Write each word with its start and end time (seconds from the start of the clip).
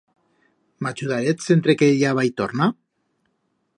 M'achudarets 0.85 1.51
entre 1.57 1.75
que 1.81 1.91
ella 1.91 2.15
va 2.21 2.25
y 2.31 2.33
torna? 2.43 2.71